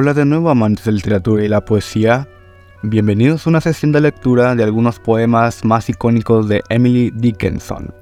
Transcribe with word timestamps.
Hola 0.00 0.14
de 0.14 0.24
nuevo 0.24 0.48
amantes 0.48 0.84
de 0.84 0.92
la 0.92 0.96
literatura 0.96 1.44
y 1.44 1.48
la 1.48 1.64
poesía. 1.64 2.28
Bienvenidos 2.84 3.44
a 3.44 3.50
una 3.50 3.60
sesión 3.60 3.90
de 3.90 4.00
lectura 4.00 4.54
de 4.54 4.62
algunos 4.62 5.00
poemas 5.00 5.64
más 5.64 5.88
icónicos 5.88 6.48
de 6.48 6.62
Emily 6.68 7.10
Dickinson. 7.12 7.92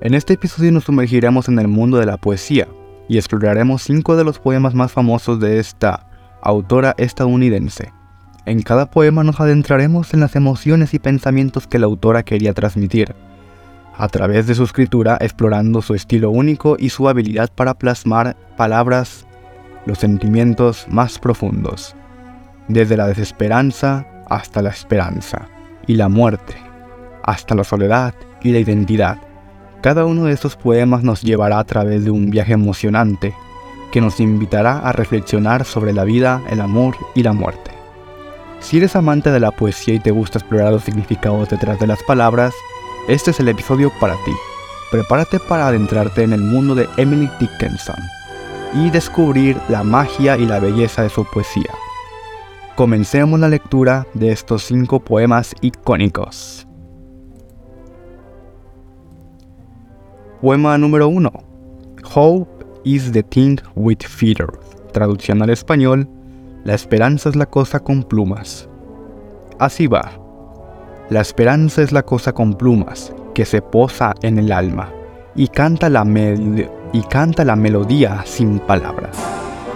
En 0.00 0.14
este 0.14 0.32
episodio 0.32 0.72
nos 0.72 0.82
sumergiremos 0.82 1.46
en 1.46 1.60
el 1.60 1.68
mundo 1.68 1.98
de 1.98 2.06
la 2.06 2.16
poesía 2.16 2.66
y 3.08 3.18
exploraremos 3.18 3.84
cinco 3.84 4.16
de 4.16 4.24
los 4.24 4.40
poemas 4.40 4.74
más 4.74 4.90
famosos 4.90 5.38
de 5.38 5.60
esta 5.60 6.08
autora 6.42 6.96
estadounidense. 6.98 7.92
En 8.44 8.60
cada 8.62 8.90
poema 8.90 9.22
nos 9.22 9.38
adentraremos 9.38 10.14
en 10.14 10.18
las 10.18 10.34
emociones 10.34 10.92
y 10.92 10.98
pensamientos 10.98 11.68
que 11.68 11.78
la 11.78 11.86
autora 11.86 12.24
quería 12.24 12.52
transmitir, 12.52 13.14
a 13.96 14.08
través 14.08 14.48
de 14.48 14.56
su 14.56 14.64
escritura 14.64 15.16
explorando 15.20 15.82
su 15.82 15.94
estilo 15.94 16.30
único 16.30 16.74
y 16.76 16.88
su 16.88 17.08
habilidad 17.08 17.48
para 17.54 17.74
plasmar 17.74 18.36
palabras 18.56 19.27
los 19.88 19.98
sentimientos 19.98 20.86
más 20.90 21.18
profundos, 21.18 21.96
desde 22.68 22.98
la 22.98 23.06
desesperanza 23.06 24.06
hasta 24.28 24.60
la 24.60 24.68
esperanza, 24.68 25.48
y 25.86 25.94
la 25.94 26.10
muerte, 26.10 26.54
hasta 27.24 27.54
la 27.54 27.64
soledad 27.64 28.14
y 28.42 28.50
la 28.52 28.58
identidad. 28.58 29.16
Cada 29.80 30.04
uno 30.04 30.24
de 30.24 30.34
estos 30.34 30.56
poemas 30.56 31.02
nos 31.02 31.22
llevará 31.22 31.58
a 31.58 31.64
través 31.64 32.04
de 32.04 32.10
un 32.10 32.28
viaje 32.28 32.52
emocionante 32.52 33.32
que 33.90 34.02
nos 34.02 34.20
invitará 34.20 34.78
a 34.80 34.92
reflexionar 34.92 35.64
sobre 35.64 35.94
la 35.94 36.04
vida, 36.04 36.42
el 36.50 36.60
amor 36.60 36.94
y 37.14 37.22
la 37.22 37.32
muerte. 37.32 37.70
Si 38.60 38.76
eres 38.76 38.94
amante 38.94 39.30
de 39.30 39.40
la 39.40 39.52
poesía 39.52 39.94
y 39.94 40.00
te 40.00 40.10
gusta 40.10 40.38
explorar 40.38 40.70
los 40.70 40.84
significados 40.84 41.48
detrás 41.48 41.80
de 41.80 41.86
las 41.86 42.02
palabras, 42.02 42.52
este 43.08 43.30
es 43.30 43.40
el 43.40 43.48
episodio 43.48 43.90
para 43.98 44.16
ti. 44.26 44.32
Prepárate 44.90 45.38
para 45.40 45.68
adentrarte 45.68 46.24
en 46.24 46.34
el 46.34 46.42
mundo 46.42 46.74
de 46.74 46.86
Emily 46.98 47.30
Dickinson 47.40 48.17
y 48.74 48.90
descubrir 48.90 49.56
la 49.68 49.82
magia 49.82 50.36
y 50.36 50.46
la 50.46 50.60
belleza 50.60 51.02
de 51.02 51.08
su 51.08 51.24
poesía. 51.24 51.70
Comencemos 52.76 53.40
la 53.40 53.48
lectura 53.48 54.06
de 54.14 54.30
estos 54.30 54.64
cinco 54.64 55.00
poemas 55.00 55.54
icónicos. 55.60 56.66
Poema 60.40 60.78
número 60.78 61.08
1. 61.08 61.32
Hope 62.14 62.64
is 62.84 63.10
the 63.10 63.22
thing 63.22 63.56
with 63.74 63.98
feathers. 64.06 64.58
Traducción 64.92 65.42
al 65.42 65.50
español, 65.50 66.08
la 66.64 66.74
esperanza 66.74 67.28
es 67.28 67.36
la 67.36 67.46
cosa 67.46 67.80
con 67.80 68.04
plumas. 68.04 68.68
Así 69.58 69.86
va. 69.86 70.12
La 71.10 71.20
esperanza 71.20 71.82
es 71.82 71.90
la 71.90 72.04
cosa 72.04 72.32
con 72.32 72.54
plumas 72.54 73.12
que 73.34 73.44
se 73.44 73.60
posa 73.60 74.14
en 74.22 74.38
el 74.38 74.52
alma 74.52 74.92
y 75.34 75.48
canta 75.48 75.88
la, 75.88 76.04
y 76.92 77.02
canta 77.02 77.44
la 77.44 77.56
melodía 77.56 78.22
sin 78.24 78.58
palabras 78.58 79.16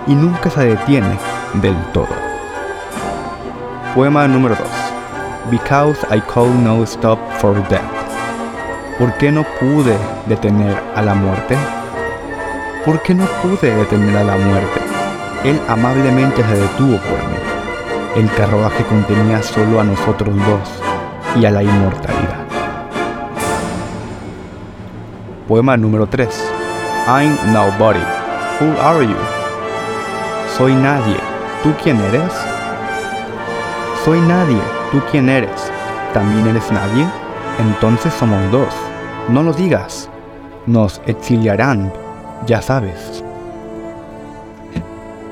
y 0.06 0.14
nunca 0.14 0.50
se 0.50 0.64
detiene 0.64 1.16
del 1.54 1.76
todo. 1.92 2.08
Poema 3.94 4.26
número 4.26 4.56
2. 4.56 4.68
Because 5.50 6.06
I 6.10 6.20
call 6.20 6.48
no 6.62 6.82
stop 6.84 7.18
for 7.38 7.54
death. 7.68 7.82
¿Por 8.98 9.12
qué 9.14 9.30
no 9.32 9.44
pude 9.60 9.96
detener 10.26 10.78
a 10.94 11.02
la 11.02 11.14
muerte? 11.14 11.56
¿Por 12.84 13.02
qué 13.02 13.14
no 13.14 13.26
pude 13.42 13.74
detener 13.74 14.16
a 14.16 14.24
la 14.24 14.36
muerte? 14.36 14.80
Él 15.44 15.60
amablemente 15.68 16.42
se 16.42 16.54
detuvo 16.54 16.96
por 16.98 17.18
mí. 17.28 17.36
El 18.16 18.30
carruaje 18.32 18.84
contenía 18.84 19.42
solo 19.42 19.80
a 19.80 19.84
nosotros 19.84 20.36
dos 20.36 21.40
y 21.40 21.44
a 21.46 21.50
la 21.50 21.62
inmortalidad. 21.62 22.46
Poema 25.48 25.76
número 25.76 26.06
3. 26.06 26.51
I'm 27.04 27.34
nobody. 27.52 27.98
Who 28.60 28.78
are 28.78 29.02
you? 29.02 29.16
Soy 30.56 30.72
nadie. 30.72 31.16
¿Tú 31.64 31.74
quién 31.82 32.00
eres? 32.00 32.32
Soy 34.04 34.20
nadie. 34.20 34.60
¿Tú 34.92 35.00
quién 35.10 35.28
eres? 35.28 35.72
¿También 36.14 36.46
eres 36.46 36.70
nadie? 36.70 37.04
Entonces 37.58 38.14
somos 38.14 38.48
dos. 38.52 38.72
No 39.28 39.42
lo 39.42 39.52
digas. 39.52 40.08
Nos 40.66 41.02
exiliarán. 41.06 41.92
Ya 42.46 42.62
sabes. 42.62 43.24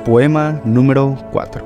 Poema 0.04 0.60
número 0.64 1.16
4. 1.30 1.64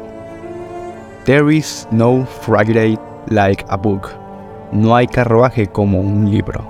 There 1.25 1.51
is 1.51 1.89
no 1.91 2.27
Friday 2.43 2.99
like 3.31 3.65
a 3.71 3.79
book. 3.79 4.11
No 4.71 4.95
hay 4.95 5.07
carruaje 5.07 5.67
como 5.67 5.99
un 5.99 6.31
libro. 6.31 6.63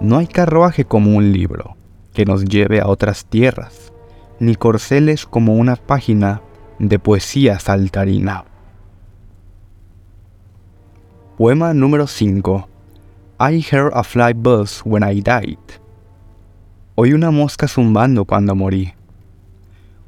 No 0.00 0.18
hay 0.18 0.26
carruaje 0.26 0.84
como 0.84 1.16
un 1.16 1.30
libro 1.30 1.76
que 2.20 2.26
nos 2.26 2.44
lleve 2.44 2.82
a 2.82 2.86
otras 2.86 3.24
tierras, 3.24 3.94
ni 4.40 4.54
corceles 4.54 5.24
como 5.24 5.54
una 5.54 5.76
página 5.76 6.42
de 6.78 6.98
poesía 6.98 7.58
saltarina. 7.58 8.44
Poema 11.38 11.72
número 11.72 12.06
5. 12.06 12.68
I 13.40 13.64
heard 13.72 13.92
a 13.94 14.04
fly 14.04 14.34
buzz 14.34 14.82
when 14.84 15.02
I 15.02 15.22
died. 15.22 15.56
Oí 16.94 17.14
una 17.14 17.30
mosca 17.30 17.66
zumbando 17.66 18.26
cuando 18.26 18.54
morí. 18.54 18.92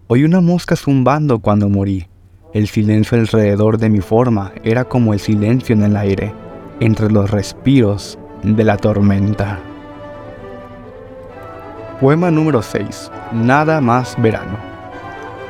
Oí 0.08 0.24
una 0.24 0.42
mosca 0.42 0.76
zumbando 0.76 1.38
cuando 1.38 1.70
morí. 1.70 2.08
El 2.52 2.68
silencio 2.68 3.18
alrededor 3.18 3.78
de 3.78 3.88
mi 3.88 4.02
forma 4.02 4.52
era 4.64 4.84
como 4.84 5.14
el 5.14 5.18
silencio 5.18 5.74
en 5.74 5.82
el 5.84 5.96
aire, 5.96 6.34
entre 6.78 7.10
los 7.10 7.30
respiros 7.30 8.18
de 8.42 8.64
la 8.64 8.76
tormenta. 8.76 9.71
Poema 12.02 12.32
número 12.32 12.62
6. 12.62 13.12
Nada 13.30 13.80
más 13.80 14.20
verano. 14.20 14.58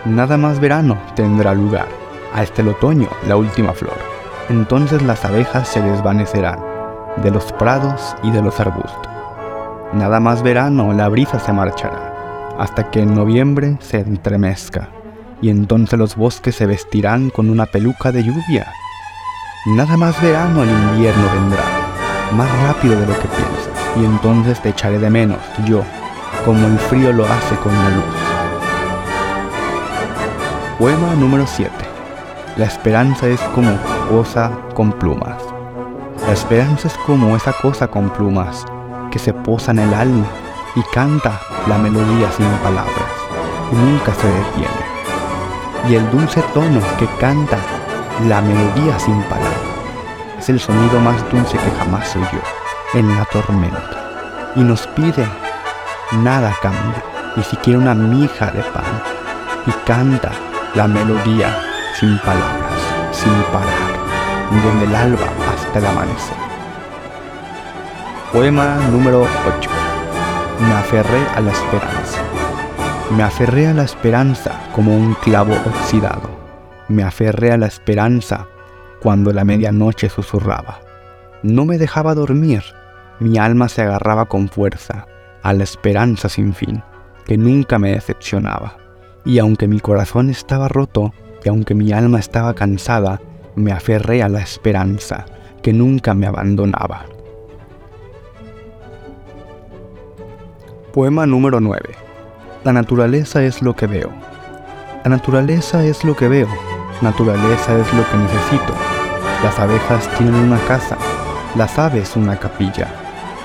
Nada 0.05 0.37
más 0.37 0.61
verano 0.61 0.99
tendrá 1.17 1.55
lugar. 1.55 1.89
Hasta 2.35 2.61
el 2.61 2.69
otoño, 2.69 3.09
la 3.27 3.37
última 3.37 3.73
flor. 3.73 3.97
Entonces 4.51 5.01
las 5.01 5.25
abejas 5.25 5.67
se 5.67 5.81
desvanecerán 5.81 6.59
de 7.23 7.31
los 7.31 7.51
prados 7.53 8.15
y 8.23 8.31
de 8.33 8.43
los 8.43 8.61
arbustos. 8.61 9.09
Nada 9.95 10.21
más 10.21 10.43
verano, 10.43 10.93
la 10.93 11.09
brisa 11.09 11.41
se 11.41 11.55
marchará, 11.55 12.55
hasta 12.59 12.91
que 12.91 13.01
en 13.01 13.15
noviembre 13.15 13.79
se 13.81 14.01
entremezca, 14.01 14.91
y 15.41 15.49
entonces 15.49 15.99
los 15.99 16.17
bosques 16.17 16.55
se 16.55 16.67
vestirán 16.67 17.31
con 17.31 17.49
una 17.49 17.65
peluca 17.65 18.12
de 18.12 18.25
lluvia. 18.25 18.71
Nada 19.69 19.97
más 19.97 20.21
verano 20.21 20.65
el 20.65 20.69
invierno 20.69 21.25
vendrá, 21.33 21.65
más 22.37 22.51
rápido 22.67 23.01
de 23.01 23.07
lo 23.07 23.15
que 23.15 23.29
piensas, 23.29 23.97
y 23.97 24.05
entonces 24.05 24.61
te 24.61 24.69
echaré 24.69 24.99
de 24.99 25.09
menos, 25.09 25.41
yo, 25.65 25.83
como 26.45 26.67
el 26.67 26.79
frío 26.79 27.13
lo 27.13 27.25
hace 27.25 27.57
con 27.57 27.73
la 27.73 27.89
luz. 27.91 28.05
Poema 30.79 31.15
número 31.15 31.47
7. 31.47 31.71
La 32.57 32.67
esperanza 32.67 33.29
es 33.29 33.41
como 33.55 33.71
cosa 34.09 34.51
con 34.75 34.93
plumas. 34.93 35.43
La 36.27 36.33
esperanza 36.33 36.89
es 36.89 36.95
como 37.07 37.37
esa 37.37 37.53
cosa 37.53 37.89
con 37.89 38.11
plumas 38.11 38.65
que 39.11 39.19
se 39.19 39.33
posa 39.33 39.71
en 39.71 39.81
el 39.81 39.95
alma 39.95 40.27
y 40.75 40.83
canta 40.95 41.41
la 41.69 41.79
melodía 41.79 42.31
sin 42.33 42.49
palabras 42.63 43.13
y 43.71 43.77
nunca 43.77 44.13
se 44.15 44.27
detiene. 44.27 44.93
Y 45.89 45.95
el 45.95 46.11
dulce 46.11 46.43
tono 46.55 46.81
que 46.99 47.07
canta 47.21 47.59
la 48.27 48.41
melodía 48.41 48.99
sin 48.99 49.21
palabras 49.25 49.73
es 50.39 50.49
el 50.49 50.59
sonido 50.59 50.99
más 51.01 51.23
dulce 51.31 51.57
que 51.57 51.71
jamás 51.79 52.17
oyó 52.17 52.43
en 52.95 53.09
la 53.17 53.25
tormenta 53.27 54.53
y 54.57 54.61
nos 54.61 54.87
pide 54.89 55.27
nada 56.19 56.55
cambia, 56.61 57.03
ni 57.37 57.43
siquiera 57.43 57.78
una 57.78 57.95
mija 57.95 58.50
de 58.50 58.62
pan, 58.62 59.03
y 59.67 59.71
canta 59.87 60.33
la 60.75 60.87
melodía 60.87 61.56
sin 61.99 62.19
palabras, 62.19 62.81
sin 63.12 63.33
parar, 63.53 63.93
desde 64.50 64.84
el 64.84 64.95
alba 64.95 65.27
hasta 65.53 65.78
el 65.78 65.87
amanecer. 65.87 66.37
Poema 68.33 68.77
número 68.91 69.23
8. 69.59 69.71
Me 70.61 70.73
aferré 70.75 71.21
a 71.34 71.41
la 71.41 71.53
esperanza. 71.53 72.19
Me 73.17 73.23
aferré 73.23 73.69
a 73.69 73.75
la 73.75 73.83
esperanza 73.83 74.53
como 74.75 74.97
un 74.97 75.15
clavo 75.15 75.55
oxidado. 75.67 76.31
Me 76.88 77.03
aferré 77.03 77.53
a 77.53 77.59
la 77.59 77.67
esperanza 77.67 78.47
cuando 79.00 79.32
la 79.32 79.44
medianoche 79.44 80.09
susurraba. 80.09 80.81
No 81.43 81.64
me 81.64 81.79
dejaba 81.79 82.14
dormir. 82.14 82.62
Mi 83.19 83.38
alma 83.38 83.69
se 83.69 83.82
agarraba 83.82 84.26
con 84.26 84.49
fuerza 84.49 85.06
a 85.43 85.53
la 85.53 85.65
esperanza 85.65 86.29
sin 86.29 86.55
fin, 86.55 86.83
que 87.27 87.37
nunca 87.37 87.79
me 87.79 87.93
decepcionaba. 87.93 88.77
Y 89.25 89.39
aunque 89.39 89.69
mi 89.69 89.81
corazón 89.81 90.31
estaba 90.31 90.69
roto, 90.69 91.12
y 91.44 91.49
aunque 91.49 91.75
mi 91.75 91.93
alma 91.93 92.19
estaba 92.19 92.55
cansada, 92.55 93.21
me 93.56 93.73
aferré 93.73 94.23
a 94.23 94.29
la 94.29 94.41
esperanza, 94.41 95.27
que 95.62 95.73
nunca 95.73 96.15
me 96.15 96.27
abandonaba. 96.27 97.06
Poema 100.93 101.27
número 101.27 101.61
9. 101.61 101.81
La 102.65 102.73
naturaleza 102.73 103.43
es 103.43 103.62
lo 103.62 103.75
que 103.75 103.87
veo. 103.87 104.11
La 105.05 105.11
naturaleza 105.11 105.85
es 105.85 106.05
lo 106.05 106.15
que 106.15 106.29
veo. 106.29 106.49
Naturaleza 107.00 107.79
es 107.79 107.93
lo 107.95 108.09
que 108.09 108.17
necesito. 108.19 108.75
Las 109.43 109.59
abejas 109.59 110.09
tienen 110.17 110.35
una 110.35 110.59
casa. 110.67 110.97
Las 111.56 111.79
aves 111.79 112.15
una 112.15 112.37
capilla. 112.37 112.88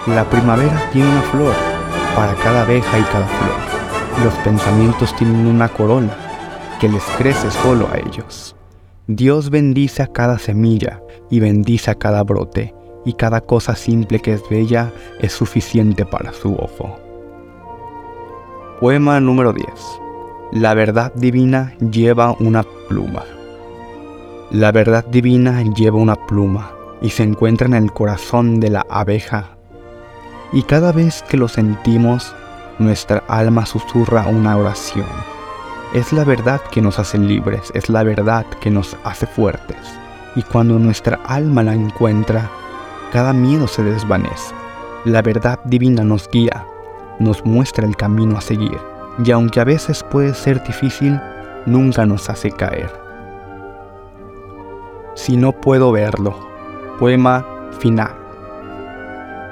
La 0.06 0.24
primavera 0.30 0.90
tiene 0.92 1.10
una 1.10 1.22
flor 1.22 1.77
para 2.16 2.34
cada 2.36 2.64
abeja 2.64 3.00
y 3.00 3.04
cada 3.04 3.28
flor. 3.28 4.26
Los 4.26 4.34
pensamientos 4.44 5.16
tienen 5.16 5.48
una 5.48 5.70
corona. 5.70 6.16
que 6.80 6.88
les 6.88 7.04
crece 7.18 7.50
solo 7.50 7.90
a 7.92 7.98
ellos. 7.98 8.56
Dios 9.08 9.50
bendice 9.50 10.04
a 10.04 10.08
cada 10.08 10.38
semilla 10.38 11.02
y 11.30 11.40
bendice 11.40 11.90
a 11.90 11.96
cada 11.96 12.22
brote, 12.24 12.74
y 13.04 13.14
cada 13.14 13.42
cosa 13.42 13.76
simple 13.76 14.20
que 14.20 14.34
es 14.34 14.44
bella 14.50 14.92
es 15.20 15.32
suficiente 15.32 16.06
para 16.06 16.34
su 16.34 16.54
ojo. 16.54 17.00
Poema 18.80 19.20
número 19.20 19.54
10. 19.54 19.68
La 20.52 20.74
verdad 20.74 21.12
divina 21.16 21.74
lleva 21.80 22.36
una 22.40 22.64
pluma. 22.88 23.24
La 24.52 24.72
verdad 24.72 25.04
divina 25.06 25.64
lleva 25.64 25.98
una 25.98 26.16
pluma 26.28 26.72
y 27.02 27.10
se 27.10 27.24
encuentra 27.24 27.68
en 27.68 27.74
el 27.74 27.92
corazón 27.92 28.60
de 28.60 28.70
la 28.70 28.86
abeja. 28.90 29.57
Y 30.54 30.64
cada 30.64 30.92
vez 30.92 31.24
que 31.24 31.38
lo 31.38 31.48
sentimos, 31.48 32.34
nuestra 32.80 33.24
alma 33.28 33.66
susurra 33.66 34.28
una 34.28 34.56
oración. 34.56 35.08
Es 35.94 36.14
la 36.14 36.24
verdad 36.24 36.62
que 36.72 36.82
nos 36.82 37.00
hace 37.00 37.18
libres, 37.18 37.72
es 37.74 37.90
la 37.90 38.04
verdad 38.04 38.46
que 38.62 38.70
nos 38.70 38.96
hace 39.04 39.26
fuertes. 39.26 39.78
Y 40.36 40.44
cuando 40.44 40.78
nuestra 40.80 41.20
alma 41.26 41.64
la 41.64 41.74
encuentra, 41.74 42.50
cada 43.12 43.34
miedo 43.34 43.68
se 43.68 43.84
desvanece. 43.84 44.54
La 45.06 45.22
verdad 45.22 45.60
divina 45.66 46.04
nos 46.04 46.30
guía, 46.30 46.66
nos 47.20 47.46
muestra 47.46 47.86
el 47.86 47.96
camino 47.96 48.38
a 48.38 48.42
seguir. 48.42 48.78
Y 49.24 49.32
aunque 49.32 49.60
a 49.60 49.64
veces 49.64 50.04
puede 50.04 50.34
ser 50.34 50.64
difícil, 50.64 51.20
nunca 51.66 52.06
nos 52.06 52.30
hace 52.30 52.52
caer. 52.52 52.92
Si 55.16 55.36
no 55.36 55.52
puedo 55.52 55.92
verlo, 55.92 56.38
poema 57.00 57.46
final. 57.80 58.27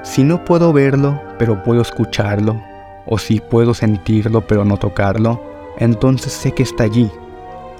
Si 0.06 0.22
no 0.22 0.44
puedo 0.44 0.72
verlo, 0.72 1.20
pero 1.36 1.64
puedo 1.64 1.82
escucharlo, 1.82 2.62
o 3.06 3.18
si 3.18 3.40
puedo 3.40 3.74
sentirlo 3.74 4.40
pero 4.46 4.64
no 4.64 4.76
tocarlo, 4.76 5.42
entonces 5.78 6.32
sé 6.32 6.52
que 6.52 6.62
está 6.62 6.84
allí. 6.84 7.10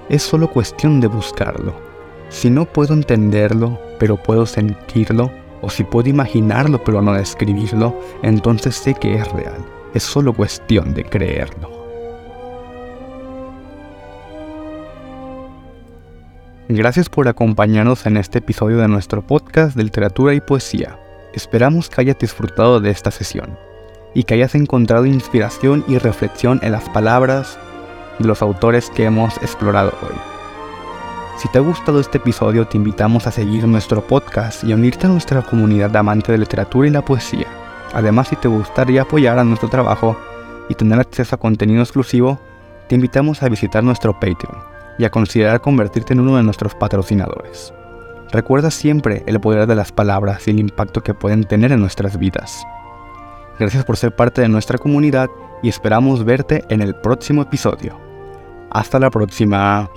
Es 0.08 0.24
solo 0.24 0.50
cuestión 0.50 1.00
de 1.00 1.06
buscarlo. 1.06 1.72
Si 2.28 2.50
no 2.50 2.64
puedo 2.66 2.94
entenderlo, 2.94 3.78
pero 4.00 4.16
puedo 4.16 4.44
sentirlo, 4.44 5.30
o 5.62 5.70
si 5.70 5.84
puedo 5.84 6.08
imaginarlo 6.08 6.82
pero 6.82 7.00
no 7.00 7.14
describirlo, 7.14 7.96
entonces 8.24 8.74
sé 8.74 8.92
que 8.94 9.14
es 9.14 9.32
real. 9.32 9.64
Es 9.94 10.02
solo 10.02 10.32
cuestión 10.32 10.94
de 10.94 11.04
creerlo. 11.04 11.70
Gracias 16.68 17.08
por 17.08 17.28
acompañarnos 17.28 18.04
en 18.04 18.16
este 18.16 18.38
episodio 18.38 18.78
de 18.78 18.88
nuestro 18.88 19.24
podcast 19.24 19.76
de 19.76 19.84
literatura 19.84 20.34
y 20.34 20.40
poesía. 20.40 20.98
Esperamos 21.36 21.90
que 21.90 22.00
hayas 22.00 22.18
disfrutado 22.18 22.80
de 22.80 22.88
esta 22.88 23.10
sesión 23.10 23.58
y 24.14 24.24
que 24.24 24.32
hayas 24.32 24.54
encontrado 24.54 25.04
inspiración 25.04 25.84
y 25.86 25.98
reflexión 25.98 26.58
en 26.62 26.72
las 26.72 26.88
palabras 26.88 27.58
de 28.18 28.26
los 28.26 28.40
autores 28.40 28.88
que 28.88 29.04
hemos 29.04 29.36
explorado 29.42 29.92
hoy. 30.00 30.16
Si 31.36 31.46
te 31.48 31.58
ha 31.58 31.60
gustado 31.60 32.00
este 32.00 32.16
episodio, 32.16 32.66
te 32.66 32.78
invitamos 32.78 33.26
a 33.26 33.32
seguir 33.32 33.68
nuestro 33.68 34.06
podcast 34.06 34.64
y 34.64 34.72
a 34.72 34.76
unirte 34.76 35.08
a 35.08 35.10
nuestra 35.10 35.42
comunidad 35.42 35.90
de 35.90 35.98
amantes 35.98 36.28
de 36.28 36.38
literatura 36.38 36.88
y 36.88 36.90
la 36.90 37.04
poesía. 37.04 37.46
Además, 37.92 38.28
si 38.28 38.36
te 38.36 38.48
gustaría 38.48 39.02
apoyar 39.02 39.38
a 39.38 39.44
nuestro 39.44 39.68
trabajo 39.68 40.18
y 40.70 40.74
tener 40.74 40.98
acceso 40.98 41.34
a 41.34 41.38
contenido 41.38 41.82
exclusivo, 41.82 42.40
te 42.88 42.94
invitamos 42.94 43.42
a 43.42 43.50
visitar 43.50 43.84
nuestro 43.84 44.14
Patreon 44.14 44.56
y 44.98 45.04
a 45.04 45.10
considerar 45.10 45.60
convertirte 45.60 46.14
en 46.14 46.20
uno 46.20 46.38
de 46.38 46.44
nuestros 46.44 46.74
patrocinadores. 46.74 47.74
Recuerda 48.32 48.70
siempre 48.70 49.22
el 49.26 49.40
poder 49.40 49.66
de 49.66 49.74
las 49.76 49.92
palabras 49.92 50.46
y 50.46 50.50
el 50.50 50.58
impacto 50.58 51.02
que 51.02 51.14
pueden 51.14 51.44
tener 51.44 51.72
en 51.72 51.80
nuestras 51.80 52.18
vidas. 52.18 52.64
Gracias 53.58 53.84
por 53.84 53.96
ser 53.96 54.14
parte 54.14 54.42
de 54.42 54.48
nuestra 54.48 54.78
comunidad 54.78 55.28
y 55.62 55.68
esperamos 55.68 56.24
verte 56.24 56.64
en 56.68 56.82
el 56.82 56.94
próximo 56.94 57.42
episodio. 57.42 57.98
Hasta 58.70 58.98
la 58.98 59.10
próxima. 59.10 59.88